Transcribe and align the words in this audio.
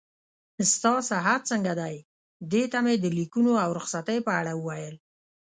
ستا 0.71 0.93
صحت 1.09 1.41
څنګه 1.51 1.73
دی؟ 1.79 1.95
دې 2.51 2.63
ته 2.71 2.79
مې 2.85 2.95
د 2.99 3.05
لیکونو 3.17 3.53
او 3.63 3.69
رخصتۍ 3.77 4.17
په 4.27 4.31
اړه 4.39 4.53
وویل. 4.55 4.95